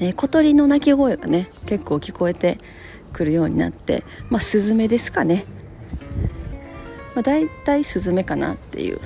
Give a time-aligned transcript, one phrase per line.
[0.00, 2.58] え小鳥の鳴き声がね結構聞こえて
[3.12, 5.44] くるようになってまあスズメですかね、
[7.14, 9.00] まあ、大体スズメかなっていう。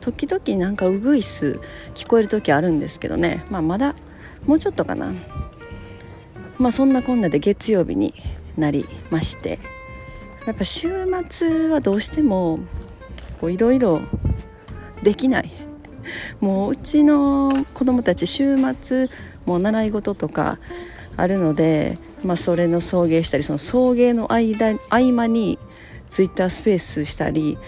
[0.00, 1.60] 時々なんかウグイス
[1.94, 3.94] 聞こえる時あるんですけどね、まあ、まだ
[4.46, 5.12] もうちょっとかな。
[6.56, 8.14] まあそんなこんなで月曜日に
[8.56, 9.58] なりまして。
[10.46, 10.88] やっぱ週
[11.28, 12.60] 末はどうしても
[13.42, 14.00] いろいろ
[15.02, 15.50] できない。
[16.40, 19.08] もううちの子供たち週末
[19.46, 20.58] もう習い事とか
[21.16, 25.58] あるので、まあ、それの送迎したりその送迎の間合間に
[26.08, 27.58] ツイッタースペースしたり、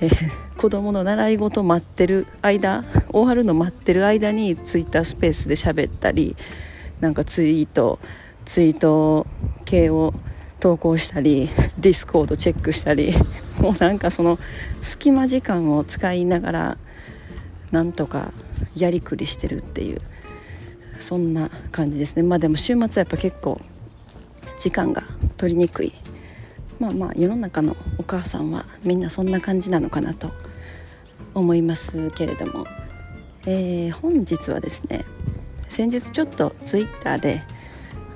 [0.00, 6.36] えー、子供の習い事待ってる間終わるの待ってる間にツイッタースペースで喋ったり
[7.00, 7.98] なんかツイート
[8.44, 9.26] ツイート
[9.64, 10.14] 系を
[10.60, 13.14] 投稿したりディスコードチェックしたり
[13.58, 14.38] もうなんかその
[14.82, 16.78] 隙間時間を使いながら
[17.70, 18.32] なんとか
[18.76, 20.00] やりくりしてるっていう。
[21.02, 22.22] そんな感じですね。
[22.22, 23.60] まあでも週末はやっぱ結構
[24.58, 25.02] 時間が
[25.36, 25.92] 取りにくい。
[26.78, 30.30] まあまあ世の中のお母さんはみんなそんな感じなのかなと
[31.34, 32.66] 思いますけれども、
[33.46, 35.04] えー、本日はですね
[35.68, 37.42] 先日ちょっとツイッターで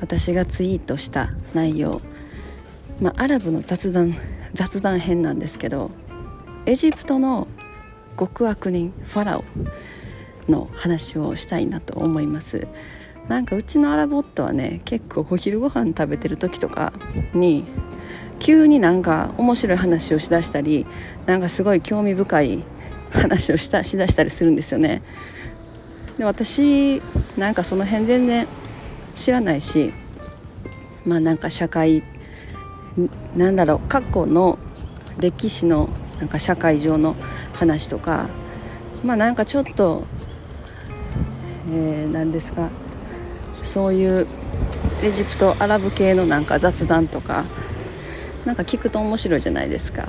[0.01, 2.01] 私がツイートした内容、
[3.01, 4.17] まあ、アラブの雑談
[4.55, 5.91] 雑談編なんですけど
[6.67, 7.47] エジプトの
[8.19, 9.45] 極悪人ファラオ。
[10.49, 12.67] の話をしたいなと思います。
[13.29, 16.93] なんかうちのアラボットはね結構お昼ご飯食べてる時とか
[17.33, 17.65] に
[18.39, 20.87] 急になんか面白い話をしだしたり
[21.25, 22.65] なんかすごい興味深い
[23.11, 25.03] 話をしたしだしたりするんですよね。
[26.19, 27.01] で私
[27.37, 28.47] なんかその辺全然
[29.15, 29.93] 知らないし
[31.07, 32.03] まあなんか社会
[33.37, 34.59] なんだろう過去の
[35.19, 35.89] 歴史の
[36.19, 37.17] なんか社会上の
[37.55, 38.29] 話とか
[39.03, 40.05] まあなんかちょっと
[41.71, 42.71] えー、何ですか
[43.63, 44.27] そういう
[45.03, 47.45] エジプトアラブ系のなんか雑談とか
[48.45, 50.09] なんか聞くと面白いじゃないですか。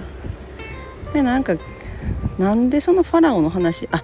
[1.14, 1.56] でなんか
[2.38, 4.04] なんでそのファラオの話あ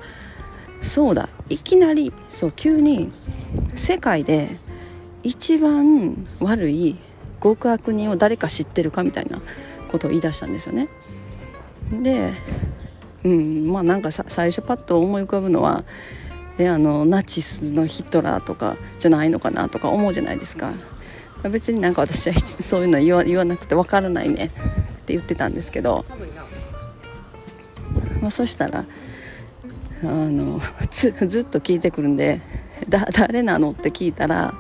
[0.81, 3.11] そうだいきなりそう急に
[3.75, 4.57] 世界で
[5.23, 6.97] 一番悪い
[7.43, 9.41] 極悪人を誰か知ってるかみたいな
[9.91, 10.87] ことを言い出したんですよね。
[11.91, 12.33] で
[13.23, 15.83] うんまあなんか最初パッと思い浮かぶのは
[16.57, 20.71] えあのナチスのヒトラーとかじゃないのかなとか思うじゃないですか。
[21.49, 24.51] 別になんか私はそういうの言わ言わなくて分からないね。
[25.01, 26.05] って言ってたんですけど、
[28.21, 28.85] まあ、そしたら
[30.03, 32.41] あのずっと聞いてくるんで
[32.87, 34.53] 「だ誰なの?」って聞いたら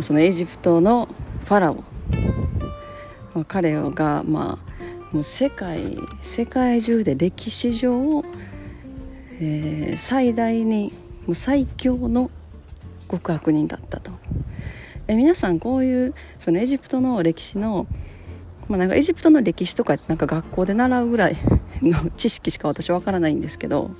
[0.00, 1.08] そのエジプトの
[1.44, 1.74] ファラオ、
[3.34, 8.24] まあ、彼がまあもう世界世界中で歴史上
[9.44, 10.92] えー、最大に
[11.26, 12.30] もう最強の
[13.10, 14.12] 極悪人だったと。
[15.08, 17.88] え皆さんこういうそのエジプトの歴史の、
[18.68, 21.36] まあ、なんかエジプトの歴史とかなんか学校で習うぐらい
[21.82, 23.90] の知識しか私わからないんですけど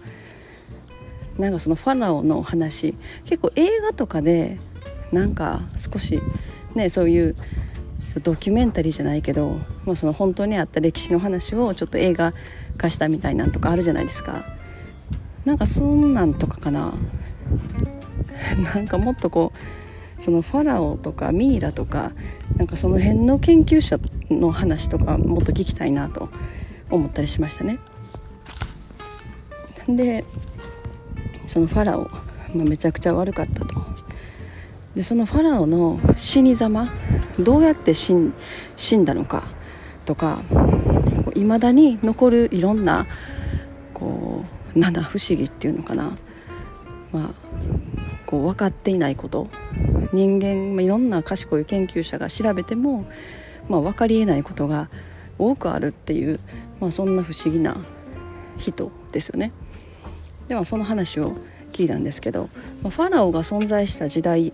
[1.39, 4.61] なんかそのファラオの話結構映画とかで
[5.11, 6.23] なんか少し
[6.77, 7.37] ねそういう
[8.23, 12.33] ドキュメンタリーじゃないけど、まあ、その本当にあった歴史の話をちょっと映画
[12.79, 14.62] 化したみたいなんとかあるじゃないですか。
[15.45, 16.95] なんかそんなんとかかな
[18.75, 19.53] なんかもっとこ
[20.19, 22.13] うそのファラオとかミイラとか
[22.57, 23.99] なんかその辺の研究者
[24.31, 26.29] の話とかもっと聞きたいなと
[26.91, 27.79] 思ったりしましたね。
[29.89, 30.25] で
[31.47, 32.03] そのファラオ、
[32.55, 33.75] まあ、めちゃくちゃ悪かったと。
[34.95, 36.89] でそのファラオの死に様
[37.39, 38.35] どうやって死ん
[39.05, 39.45] だのか
[40.05, 40.43] とか
[41.35, 43.07] いまだに残るいろんな
[44.75, 46.17] 七不思議っていうのかな、
[47.13, 47.35] まあ、
[48.27, 49.49] こう分かっていないこと
[50.13, 53.07] 人間、いろんな賢い研究者が調べても、
[53.69, 54.89] まあ、分かりえないことが
[55.39, 56.41] 多くあるっていう、
[56.81, 57.79] まあ、そんな不思議な
[58.59, 59.53] 人ですよね。
[60.49, 61.37] ではその話を
[61.73, 62.51] 聞いたんですけど、
[62.83, 64.53] ファラオが存在した時代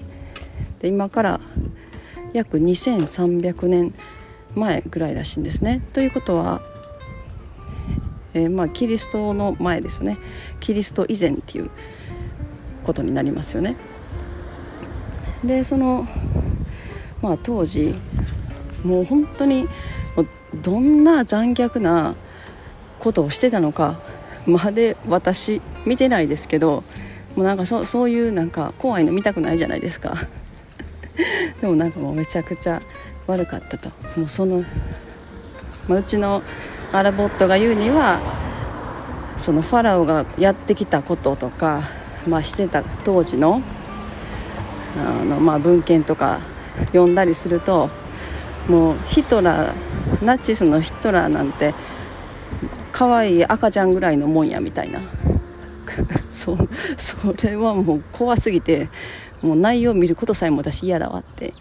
[0.79, 1.41] で今から
[2.33, 3.95] 約2300年
[4.55, 5.83] 前ぐらいらしいんですね。
[5.93, 6.63] ということは
[8.35, 10.19] えー、まあ、キリストの前ですよね。
[10.61, 11.71] キリスト以前っていう
[12.85, 13.77] ことになりますよね。
[15.45, 16.07] でその
[17.23, 17.95] まあ当時
[18.85, 19.69] もう本当に
[20.63, 22.15] どんな残虐な
[22.99, 24.01] ことをしてたのか
[24.47, 26.83] まで私見てないですけど
[27.37, 30.27] もうなんかそそういうなんか怖いの見たくないじゃないですか。
[31.61, 32.81] でもなんかもうめちゃくちゃ
[33.27, 33.91] 悪かったと。
[34.17, 34.65] もうその、
[35.87, 36.43] まあ、うちの
[36.93, 38.21] アラボットが言うには
[39.37, 41.83] そのファラオがやってきたこととか、
[42.27, 43.63] まあ、してた当時の
[44.97, 46.41] あの、まあ、文献とか
[46.87, 47.91] 読んだりすると
[48.69, 51.75] もうヒトラーナチスのヒトラーなんて
[52.91, 55.01] 可愛い赤ちゃんぐらいのもんやみたいな
[56.31, 56.57] そ
[56.97, 58.89] それはもう怖すぎて
[59.43, 61.53] もう内容を見ることさえも私嫌だわって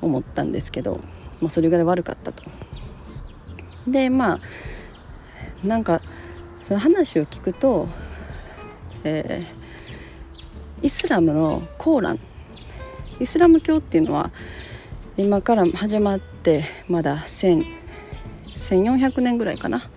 [0.00, 1.00] 思ったんですけど、
[1.40, 2.42] まあ、それぐらい悪かったと。
[3.90, 6.00] でまあなんか
[6.64, 7.88] その話を聞くと、
[9.04, 12.20] えー、イスラムのコーラン。
[13.20, 14.30] イスラム教っていうのは
[15.16, 19.90] 今から始まってまだ1400年ぐらいかな、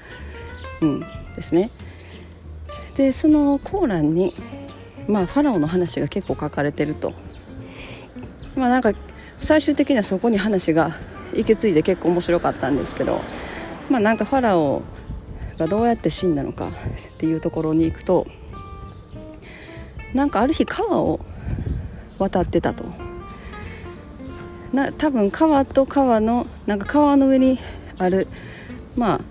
[0.81, 0.99] うん、
[1.35, 1.69] ですね。
[2.95, 4.33] でそのコーランに、
[5.07, 7.13] まあ、ファラオの話が結構書かれてると。
[8.55, 8.93] まあなんか
[9.41, 10.95] 最終的にはそこに話が
[11.33, 13.21] 行き着いて結構面白かったんですけど。
[13.91, 14.83] まあなんかファラオ
[15.57, 16.71] がどうやって死んだのかっ
[17.17, 18.25] ていうところに行くと
[20.13, 21.19] なんかある日川を
[22.17, 22.85] 渡ってたと。
[24.71, 27.59] な多分川と川のなんか川の上に
[27.97, 28.27] ある
[28.95, 29.21] まあ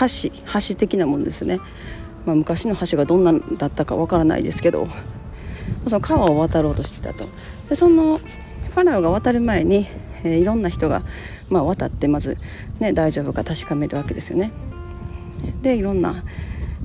[0.00, 0.28] 橋
[0.68, 1.60] 橋的なものですね。
[2.26, 4.86] まあ、昔の橋がどんなだったかわからないですけど
[5.84, 7.26] その川を渡ろうとしてたと。
[7.70, 9.86] でそのファラオが渡る前に、
[10.24, 11.02] えー、いろんな人が、
[11.48, 12.36] まあ、渡ってまず、
[12.78, 14.52] ね、大丈夫か確かめるわけですよね。
[15.62, 16.24] でいろんな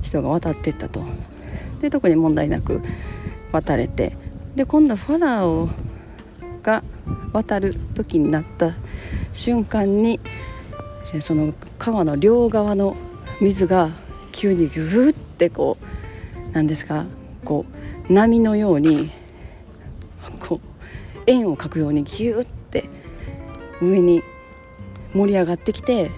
[0.02, 1.02] 人が渡っていったと。
[1.80, 2.80] で特に問題なく
[3.52, 4.16] 渡れて。
[4.54, 5.68] で今度ファラオ
[6.62, 6.82] が
[7.32, 8.74] 渡る時になった
[9.34, 10.18] 瞬間に
[11.20, 12.96] その川の両側の
[13.40, 13.90] 水が
[14.32, 15.76] 急にギューってこ
[16.48, 17.04] うなんですか
[17.44, 17.66] こ
[18.08, 19.10] う波のように
[20.40, 22.55] こう円を描くようにギューって
[23.82, 24.22] 上に
[25.14, 26.10] 盛り上がってきて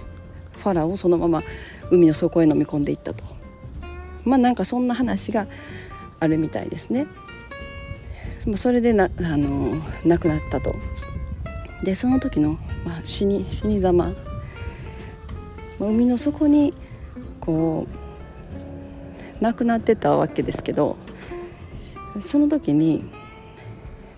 [0.56, 1.42] ファラをそのまま
[1.90, 3.24] 海の底へ飲み込んでいったと。
[4.24, 5.46] まあなんかそんな話が
[6.20, 7.06] あるみたいですね。
[8.56, 10.74] それでなあの亡くなったと。
[11.82, 14.12] でその時の、まあ、死に死にざま、
[15.78, 16.74] 海の底に
[17.40, 17.86] こ
[19.40, 20.96] う亡くなってたわけですけど
[22.20, 23.04] その時に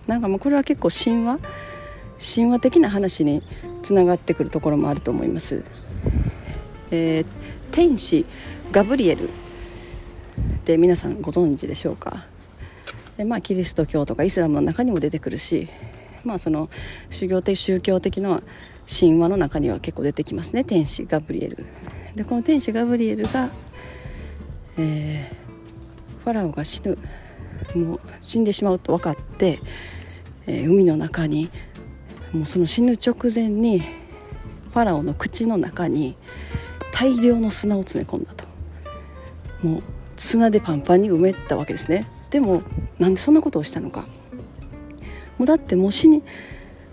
[0.07, 1.39] なんかもうこれは結構神話
[2.21, 3.43] 神話的な話に
[3.83, 5.65] つながってくるところもあると思います。
[6.91, 7.27] えー、
[7.73, 8.27] 天使
[8.73, 9.31] ガブリエルっ
[10.65, 12.27] て皆さんご存知でしょうか？
[13.17, 15.69] で、まあ、キリスト教とかイスラムの中にも出てくるし、
[16.25, 16.69] まあ、その
[17.11, 18.43] 宗教的宗教的な
[18.87, 20.65] 神話の中には結構出てきますね。
[20.65, 21.67] 天使ガブリエル。
[22.15, 23.51] でこの天使ガブリエルが
[24.79, 26.97] えー、ファラオが死ぬ。
[27.75, 29.59] もう死んでしまうと分かって、
[30.47, 31.51] えー、海の中に
[32.33, 36.17] もうその死ぬ直前にファラオの口の中に
[36.93, 38.45] 大量の砂を詰め込んだと。
[39.63, 39.83] もう
[40.17, 42.07] 砂でパンパンに埋めたわけですね。
[42.31, 42.63] でも
[42.99, 44.07] なんでそんなことをしたのか。
[45.39, 46.23] もうだってもう死に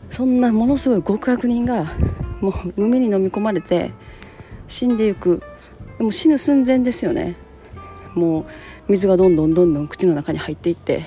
[0.09, 1.85] そんなものすごい極悪人が
[2.39, 3.91] もう海に飲み込まれて
[4.67, 5.41] 死んでいく。
[5.99, 7.35] も死ぬ寸前ですよね。
[8.13, 8.45] もう
[8.91, 11.03] 水がどんどんどんどん口の中に入っていって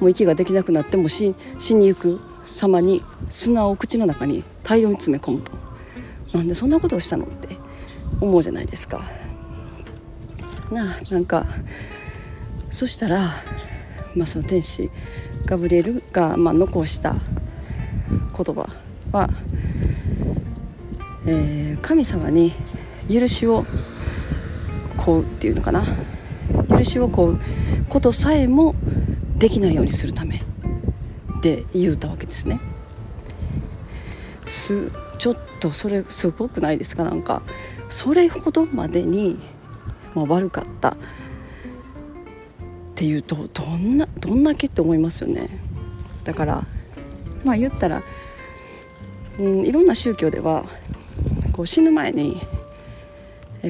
[0.00, 2.20] もう息ができなくなっても死死にゆく。
[2.54, 5.52] 様に砂を口の中に大量に詰め込むと。
[6.32, 7.56] なんでそんなことをしたのって
[8.20, 9.02] 思うじゃないですか。
[10.70, 11.46] なあなんか
[12.70, 13.34] そしたら、
[14.14, 14.90] まあ、その天使
[15.44, 17.16] ガブリエルが、まあ、残した
[18.36, 18.68] 言葉
[19.10, 19.30] は、
[21.26, 22.52] えー、神様に
[23.10, 23.64] 許しを
[24.96, 25.84] こうっていうのかな。
[26.68, 27.40] 許しをこう
[27.88, 28.74] ことさえも
[29.38, 30.42] できないようにするため。
[31.40, 32.60] で言うたわけですね。
[34.46, 37.04] すちょっとそれすごくないですか？
[37.04, 37.42] なんか
[37.88, 39.38] それほどまでに、
[40.14, 40.90] まあ、悪かった。
[40.90, 40.94] っ
[43.02, 45.48] ていうとどんなどんだけって思いますよね。
[46.24, 46.66] だから
[47.44, 48.02] まあ言ったら、
[49.38, 50.64] うん、いろんな宗教では
[51.52, 52.42] こう死ぬ前に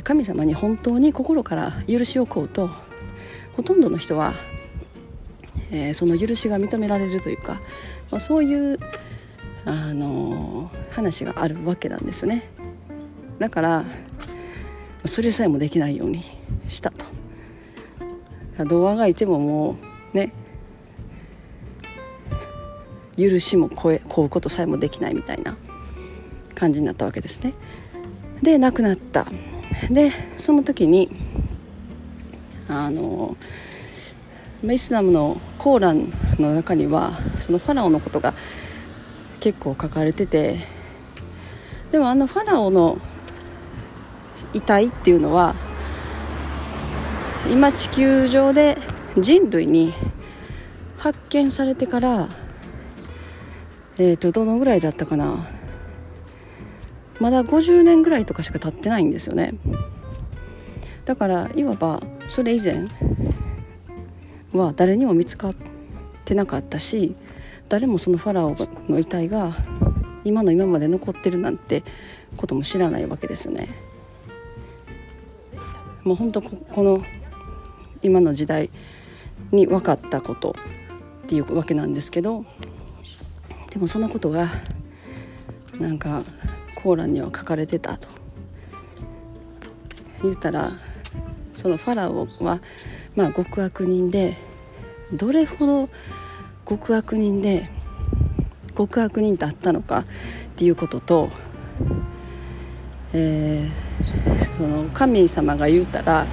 [0.03, 2.71] 神様に本当に心から許しを請うと
[3.57, 4.35] ほとんどの人は、
[5.71, 7.61] えー、その許しが認められるというか、
[8.11, 8.79] まあ、そういう、
[9.65, 12.51] あのー、話があるわけなんですね。
[13.39, 13.85] だから
[15.07, 16.23] それさえもできないように
[16.69, 17.07] したと。
[18.67, 19.77] どうあがいてもも
[20.13, 20.33] うね
[23.17, 25.57] 許しも超え超うことさえもできないみたいな
[26.55, 27.55] 感じになったわけですね。
[28.43, 29.27] で亡くなった。
[29.91, 31.11] でその時に
[32.69, 33.37] あの
[34.63, 38.35] イスラムのコーランの中にはそのファラオのことが
[39.41, 40.59] 結構書かれてて
[41.93, 42.99] でもあのファラオの
[44.53, 45.55] 遺体っていうのは
[47.51, 48.77] 今地球上で
[49.19, 49.95] 人類に
[50.99, 52.29] 発見されてから
[53.99, 55.49] えーとどのぐらいだったかな。
[57.19, 59.55] まだ50年ぐらいとかしか経ってないんですよね。
[61.05, 62.87] だからいわばそれ以前
[64.53, 65.55] は誰にも見つかっ
[66.25, 67.15] てなかったし
[67.69, 68.57] 誰もそのファラオ
[68.89, 69.57] の遺体が
[70.25, 71.83] 今の今まで残ってるなんて
[72.37, 73.69] ことも知らないわけですよね。
[76.03, 77.03] もう本当この
[78.03, 78.71] 今の時代
[79.53, 80.57] に分かったこと
[81.25, 82.45] っていうわけなんですけど
[83.71, 84.49] でもそのことが
[85.79, 86.23] なんか
[86.75, 88.09] コーランには書かれてたと
[90.23, 90.73] 言ったら
[91.55, 92.61] そのファラオは
[93.17, 94.37] まあ極悪人で
[95.13, 95.89] どれほど
[96.69, 97.69] 極悪人で
[98.77, 100.05] 極悪人だったのかっ
[100.57, 101.31] ていうことと、
[103.13, 106.27] えー、その神様が言うたら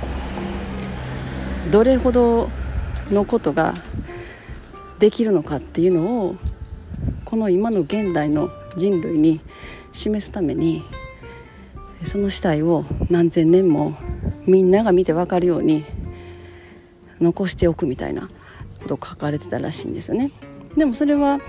[1.71, 2.49] どれほど
[3.11, 3.73] のことが
[4.99, 6.35] できるのかっていうのを
[7.25, 9.41] この今の現代の人類に
[9.91, 10.83] 示すために
[12.05, 13.97] その死体を何千年も
[14.45, 15.83] みんなが見て分かるように
[17.19, 18.29] 残しておくみたいな
[18.81, 20.31] こと書かれてたらしいんですよね。
[20.75, 21.39] でもそれは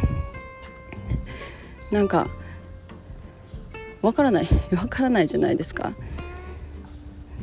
[1.90, 2.28] なんか
[4.02, 5.92] わからない わからないじゃないですか。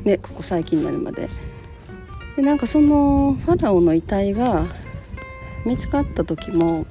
[0.03, 1.29] ねここ最近になるまで。
[2.36, 4.65] でなんかそのファラオの遺体が
[5.65, 6.86] 見つかった時も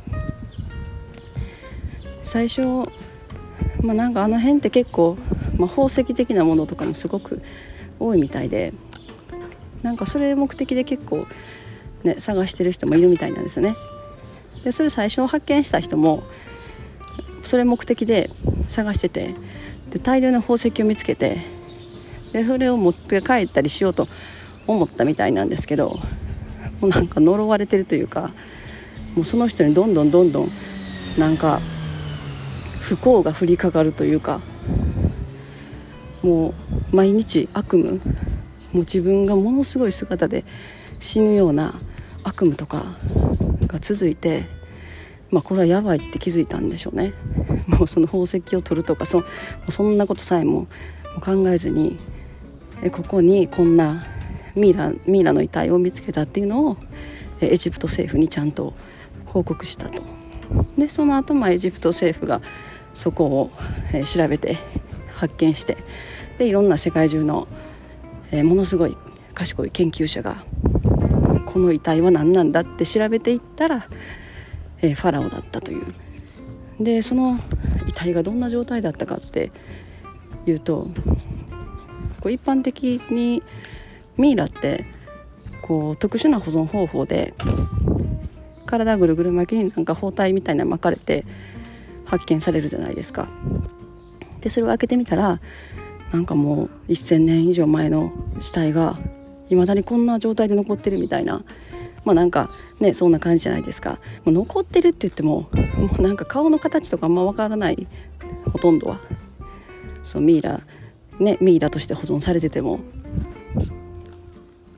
[2.22, 2.62] 最初
[3.82, 5.18] まあなんかあの辺って結構、
[5.58, 7.42] まあ、宝石的なものとかもすごく
[8.00, 8.72] 多いみたいで。
[9.84, 11.28] なんかそれ目的で結構
[12.04, 13.76] ね、探してる人もいるみたいなんですね。
[14.62, 16.22] でそれ最初発見した人も
[17.42, 18.30] それ目的で
[18.68, 19.34] 探してて
[19.90, 21.38] で大量の宝石を見つけて
[22.32, 24.08] でそれを持って帰ったりしようと
[24.66, 25.98] 思ったみたいなんですけど
[26.80, 28.30] もうなんか呪われてるというか
[29.14, 30.50] もうその人にどんどんどんどん
[31.18, 31.60] なんか
[32.80, 34.40] 不幸が降りかかるというか
[36.22, 36.54] も
[36.92, 38.00] う毎日悪夢
[38.74, 40.44] もう自分がものすごい姿で
[41.00, 41.80] 死ぬような
[42.24, 42.84] 悪夢とか
[43.68, 44.44] が続いて、
[45.30, 47.12] まあ、これはやばいって気づいたんでしょうね。
[47.66, 49.24] もうその宝石を取るとかそ
[49.68, 50.66] そんなことさえも
[51.20, 51.98] 考えずに
[52.90, 54.04] ここにこんな
[54.56, 56.76] ミイラミイラの遺体を見つけたっていうのを
[57.40, 58.74] エジプト政府にちゃんと
[59.24, 60.02] 報告したと。
[60.76, 62.40] でその後まあエジプト政府が
[62.92, 63.50] そこを、
[63.92, 64.56] え調べて
[65.14, 65.76] 発見して
[66.38, 67.48] でいろんな世界中の、
[68.34, 68.96] えものすごい
[69.32, 70.44] 賢い研究者が
[71.46, 73.86] この遺体は何なんだって調べていったら、
[74.82, 75.94] えー、ファラオだったという
[76.80, 77.38] でその
[77.88, 79.52] 遺体がどんな状態だったかって
[80.46, 80.88] いうと
[82.20, 83.44] こう一般的に
[84.16, 84.84] ミイラって
[85.62, 87.34] こう特殊な保存方法で
[88.66, 91.24] 体ぐるぐる巻きになんか包帯みたいな巻かれて
[92.04, 93.28] 発見されるじゃないですか。
[94.40, 95.40] でそれを開けてみたら
[96.14, 99.00] なんかもう1,000年以上前の死体が
[99.50, 101.42] いまだにこんな状態で残ってるみたいな。
[102.04, 103.98] まあなんかねそんな感じじゃないですか。
[104.24, 107.88] もう残ってるって言ってももうなんか顔の形とかあんま分からない。
[108.52, 109.00] ほとんどは。
[110.04, 110.60] そうミイラ。
[111.18, 112.78] ねミイラとして保存されてても。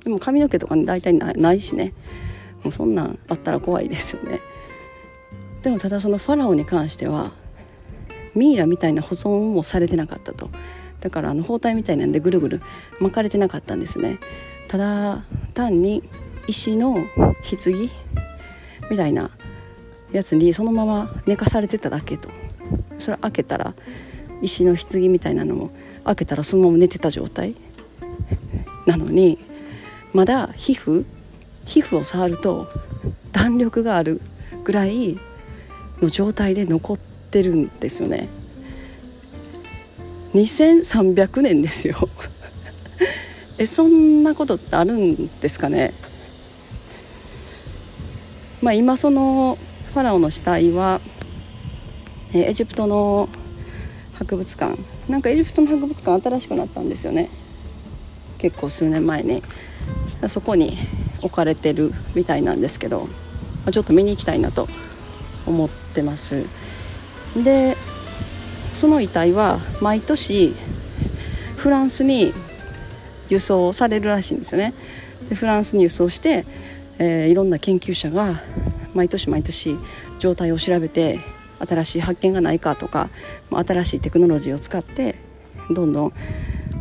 [0.05, 1.93] でも髪の毛とか、ね、大体ないしね。
[2.65, 4.41] もうそんなんあったら怖いですよね。
[5.63, 7.33] でもただそのファラオに関しては
[8.35, 10.49] ミイラみたいな保存もされてなかったと。
[11.07, 12.63] だからあの包帯みたいなんでぐるぐる
[12.99, 14.19] 巻かれてなかったんですね。
[14.67, 15.23] ただ
[15.55, 16.03] 単に
[16.49, 17.73] 石の棺
[18.91, 19.31] みたいな
[20.11, 22.29] やつにそのまま寝かされてただけと。
[22.99, 23.75] それ開けたら
[24.43, 25.71] 石の棺みたいなのも
[26.03, 27.55] 開けたらそのまま寝てた状態
[28.85, 29.39] なのに
[30.13, 31.05] まだ皮膚
[31.67, 32.67] 皮膚を触ると
[33.31, 34.21] 弾力がある
[34.65, 35.21] ぐらい
[36.03, 38.29] の状態で残ってるんですよね。
[40.37, 42.09] 2300年ですよ。
[43.59, 45.95] えそんなことってあるんですかね？
[48.61, 49.57] まあ今その
[49.93, 51.01] ファラオの死体は
[52.35, 53.29] エジプトの
[54.15, 54.79] 博物館。
[55.09, 57.31] なんかエジプトの博物館新しくなったんですよね。
[58.39, 59.43] 結構数年前に。
[60.29, 60.77] そこに
[61.23, 63.09] 置かれてるみたいなんですけど
[63.71, 64.67] ちょっと見に行きたいなと
[65.47, 66.45] 思ってます。
[67.37, 67.77] で
[68.77, 70.55] その遺体は毎年
[71.57, 72.35] フランスに
[73.31, 74.75] 輸送されるらしいんですよね。
[75.31, 76.45] でフランスに輸送して、
[76.99, 78.43] えー、いろんな研究者が
[78.95, 79.77] 毎年毎年
[80.19, 81.21] 状態を調べて
[81.67, 83.09] 新しい発見がないかとか
[83.51, 85.17] 新しいテクノロジーを使って
[85.71, 86.13] どんどん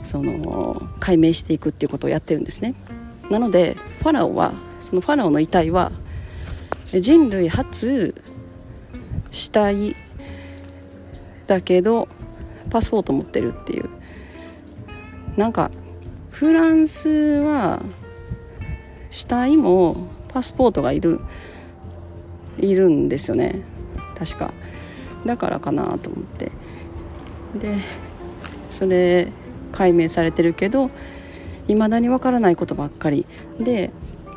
[0.04, 2.76] その解明していくっていうことをやってるんですね。
[3.30, 5.94] なのでファラオはそのファラオの遺体は
[6.94, 8.14] 人類初
[9.32, 9.96] 死体
[11.48, 12.08] だけど
[12.70, 13.90] パスポート持ってるっていう。
[15.38, 15.72] なんか
[16.32, 17.82] フランスは
[19.12, 21.20] 死体もパスポートがいる
[22.58, 23.62] いるんですよね。
[24.18, 24.54] 確か。
[25.26, 26.52] だからかなと思って。
[27.60, 27.78] で
[28.70, 29.30] それ
[29.72, 30.90] 解明されてるけど
[31.68, 33.26] いまだにわからないことばっかり。
[33.60, 33.92] で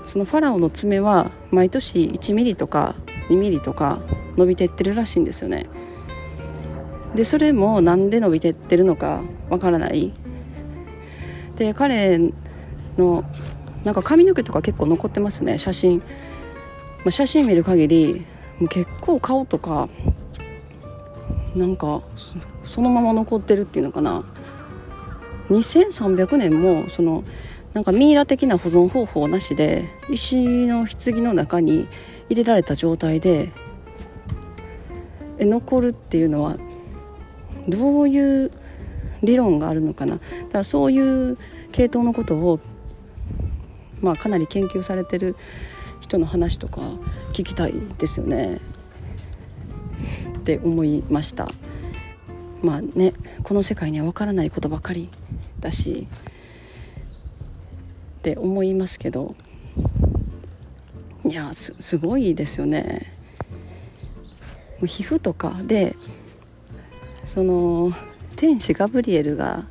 [0.06, 2.94] そのファラオの爪は毎年1ミリとか
[3.28, 3.98] 2ミリとか
[4.36, 5.66] 伸びてってるらしいんですよね。
[7.14, 10.12] でそれもなんで伸びてってるのかわからない。
[11.56, 12.18] で彼
[12.96, 13.24] の
[13.84, 16.04] なんか髪の毛とか結構残ってますね写真、ま
[17.06, 18.26] あ、写真見る限り
[18.60, 19.88] もう結構顔とか
[21.54, 22.02] なんか
[22.64, 24.24] そのまま残ってるっていうのかな。
[25.50, 27.24] 2300年もその
[27.72, 31.86] なんかミイラ的な保存方法なしで石の棺の中に
[32.28, 33.50] 入れられた状態で
[35.38, 36.58] 残るっていうのは
[37.68, 38.50] どういう
[39.22, 40.14] 理論があるのかな。
[40.14, 41.38] だからそういう
[41.72, 42.60] 系統のことを、
[44.00, 45.36] まあ、かなり研究されてる
[46.00, 46.80] 人の話とか
[47.32, 48.60] 聞きたいですよね。
[50.38, 51.48] って思いました。
[52.62, 53.12] まあね
[53.44, 55.08] この世界には分からないことばかり
[55.60, 56.08] だし
[58.18, 59.34] って思いますけど。
[61.24, 63.12] いやすすごいですよね。
[64.86, 65.94] 皮膚とかで
[67.28, 67.92] その
[68.36, 69.66] 天使ガブリエルが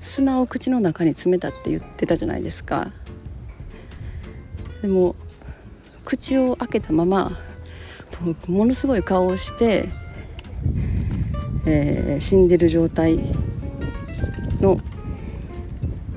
[0.00, 2.90] 砂を口の中に詰めたって言ってたじゃないですか。
[4.82, 5.14] でも
[6.04, 7.38] 口を開けたまま
[8.46, 9.88] ものすごい顔をして、
[11.64, 13.18] えー、死んでる状態
[14.60, 14.80] の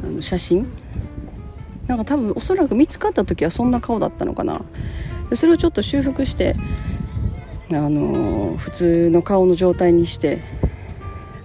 [0.04, 0.68] あの写真。
[1.88, 4.62] なんか多分おそらく見つかった時はそんな顔だったのかな。
[5.36, 6.56] それをちょっと修復して
[7.78, 10.42] あの、普通の顔の状態にして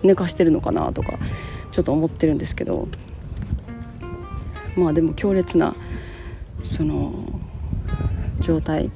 [0.03, 1.19] 寝かしてるのかなとか
[1.73, 2.89] ちょっと思ってるんですけど。
[4.77, 5.75] まあでも強烈な
[6.63, 7.13] その
[8.41, 8.91] 状態。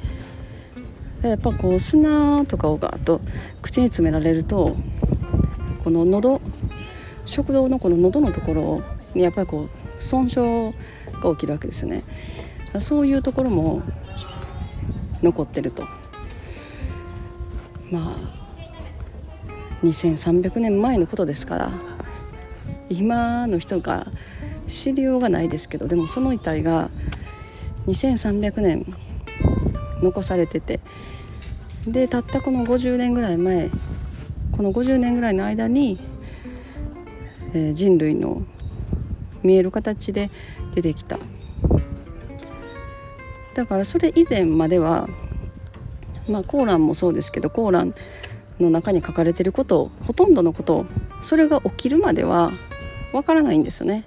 [1.22, 3.20] やっぱこう砂とかをガーッと
[3.60, 4.74] 口に詰められると
[5.84, 6.40] この喉
[7.26, 8.82] 食道のこの喉のところ
[9.14, 10.40] にやっぱりこう損傷
[11.22, 12.04] が起きるわけですよね。
[12.80, 13.82] そういうところも
[15.22, 15.99] 残ってると。
[17.90, 18.40] まあ
[19.84, 21.72] 2300年前のことですから
[22.88, 24.06] 今の人が
[24.68, 26.90] 知りようがないですけどでもその遺体が
[27.86, 28.86] 2300年
[30.02, 30.80] 残されてて
[31.86, 33.70] でたったこの50年ぐらい前
[34.52, 35.98] この50年ぐらいの間に、
[37.54, 38.42] えー、人類の
[39.42, 40.30] 見える形で
[40.74, 41.18] 出てきた。
[43.54, 45.08] だからそれ以前までは
[46.28, 47.94] まあコーランもそうですけどコーラン
[48.60, 50.86] の中に書かれてることほとんどのこと
[51.22, 52.52] それが起きるまでは
[53.12, 54.04] わからないんですよね。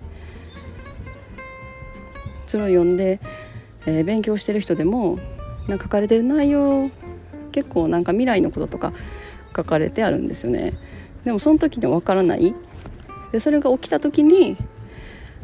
[2.47, 3.19] それを読んで、
[3.87, 5.17] えー、勉強してる人でも
[5.67, 6.91] なんか書かれてる内容
[7.51, 8.93] 結構なんか未来のこととか
[9.55, 10.73] 書かれてあるんですよね。
[11.23, 12.53] でもその時にはわからない
[13.31, 14.57] でそれが起きた時に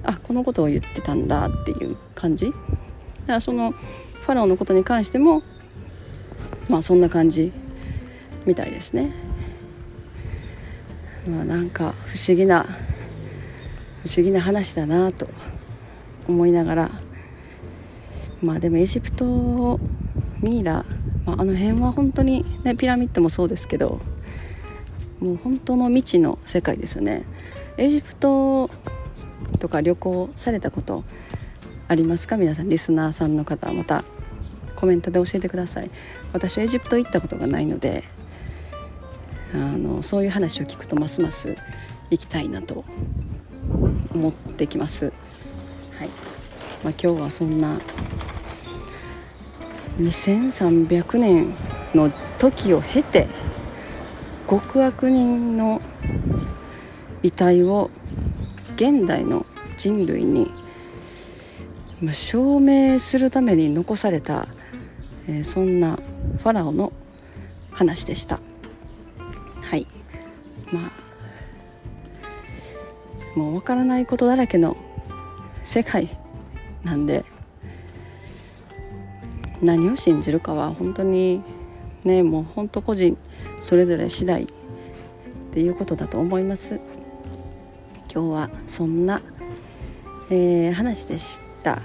[0.03, 2.57] あこのことを言ってたんだっていう感じだか
[3.27, 5.41] らそのファラオのことに関しても
[6.69, 7.51] まあそんな感じ
[8.45, 9.11] みたいですね。
[11.27, 12.65] まあなんか不思議な
[14.05, 15.27] 不思議な話だなと
[16.27, 16.91] 思いながら。
[18.41, 19.79] まあでもエジプト
[20.41, 20.85] ミイラ、
[21.25, 23.99] まあ、あの辺は本当にねピラミッドもそうですけど
[25.19, 27.23] もう本当の未知の世界ですよね。
[27.75, 28.69] エジプト
[29.59, 31.03] とか旅行されたこと
[31.89, 32.37] ありますか？
[32.37, 34.05] 皆さんリスナーさんの方また。
[34.79, 35.91] コメントで教えてください
[36.33, 38.03] 私はエジプト行ったことがないので
[39.53, 41.57] あのそういう話を聞くとますます
[42.11, 42.85] 行きたいなと
[44.13, 45.05] 思ってきます。
[45.97, 46.09] はい
[46.83, 47.79] まあ、今日はそんな
[49.99, 51.53] 2300年
[51.93, 53.27] の時を経て
[54.49, 55.81] 極悪人の
[57.21, 57.89] 遺体を
[58.75, 59.45] 現代の
[59.77, 60.51] 人類に
[62.11, 64.47] 証明するために残された、
[65.29, 65.99] えー、そんな
[66.39, 66.91] ファラオの
[67.71, 68.39] 話でした。
[69.61, 69.85] はい。
[70.71, 70.91] まあ
[73.37, 74.75] もう分からないことだらけの
[75.63, 76.17] 世界
[76.83, 77.25] なんで
[79.61, 81.43] 何を信じるかは本当に
[82.03, 83.15] ねもう本当個人
[83.61, 84.47] それぞれ次第っ
[85.53, 86.79] ていうことだと思います。
[88.11, 89.21] 今日はそんな、
[90.31, 91.83] えー、話でした。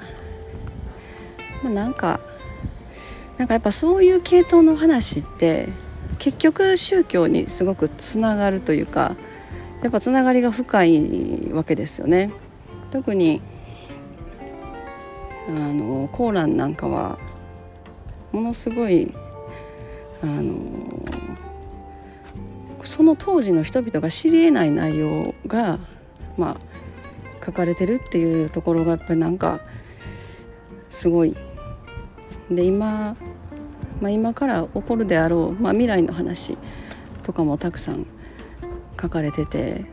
[1.63, 2.21] まあ、なんか
[3.39, 5.69] なんかやっぱそういう系統の話って
[6.19, 9.17] 結局宗教にすごくつながるというか
[9.83, 12.33] やっぱつながりが深いわけですよね
[12.91, 13.41] 特に
[15.49, 17.19] あのコーランなんかは
[18.33, 19.13] ものすごい
[20.23, 20.55] あの
[22.85, 25.79] その当時の人々が知りえない内容が、
[26.37, 26.59] ま
[27.43, 29.61] あ、書かれてるっていうところがやっぱりなんか
[30.91, 31.37] すごい。
[32.51, 33.17] で今、
[34.01, 36.57] まあ、今から起こるであろう、まあ、未来の話
[37.23, 38.07] とかもたくさん
[39.01, 39.85] 書かれてて、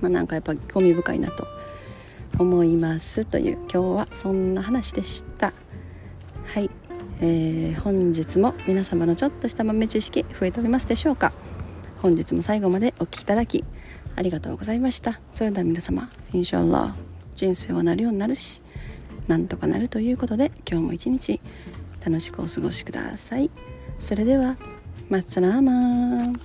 [0.00, 1.46] まあ、なんかやっぱ興味深いなと
[2.38, 5.52] 思いますという今日はそんな話でした。
[6.44, 6.70] はい、
[7.20, 11.32] えー、本日も皆様のちょっとした豆知識増えておりますでしょうか。
[12.00, 13.64] 本日も最後までお聴きいただき
[14.14, 15.20] ありがとうございました。
[15.32, 16.92] それでは皆様インシャアラー
[17.34, 18.62] 人生はなるようになるし
[19.28, 21.40] なんとかなるということで今日も一日
[22.04, 23.50] 楽しくお過ごしください。
[24.00, 24.56] それでは
[25.08, 25.72] マッサラーマ
[26.26, 26.40] ン